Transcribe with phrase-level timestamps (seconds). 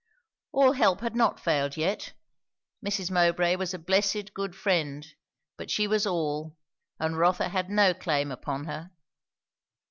[0.51, 2.13] All help had not failed yet;
[2.83, 3.11] Mrs.
[3.11, 5.05] Mowbray was a blessed good friend;
[5.59, 6.57] but she was all,
[6.99, 8.89] and Rotha had no claim upon her.